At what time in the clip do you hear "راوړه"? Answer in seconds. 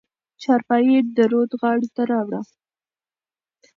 2.11-2.41